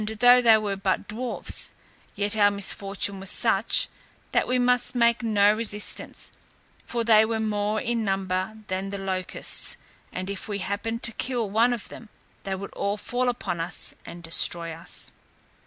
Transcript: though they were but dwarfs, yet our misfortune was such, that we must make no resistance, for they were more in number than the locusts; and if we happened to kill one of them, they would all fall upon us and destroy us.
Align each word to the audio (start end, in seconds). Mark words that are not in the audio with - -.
though 0.17 0.41
they 0.41 0.57
were 0.57 0.75
but 0.75 1.07
dwarfs, 1.07 1.73
yet 2.15 2.35
our 2.35 2.49
misfortune 2.49 3.19
was 3.19 3.29
such, 3.29 3.87
that 4.31 4.47
we 4.47 4.57
must 4.57 4.95
make 4.95 5.21
no 5.21 5.53
resistance, 5.53 6.31
for 6.87 7.03
they 7.03 7.23
were 7.23 7.37
more 7.37 7.79
in 7.79 8.03
number 8.03 8.57
than 8.65 8.89
the 8.89 8.97
locusts; 8.97 9.77
and 10.11 10.27
if 10.27 10.47
we 10.47 10.57
happened 10.57 11.03
to 11.03 11.11
kill 11.11 11.47
one 11.47 11.71
of 11.71 11.89
them, 11.89 12.09
they 12.45 12.55
would 12.55 12.73
all 12.73 12.97
fall 12.97 13.29
upon 13.29 13.59
us 13.59 13.93
and 14.03 14.23
destroy 14.23 14.71
us. 14.71 15.11